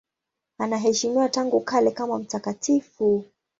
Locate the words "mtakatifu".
2.19-3.25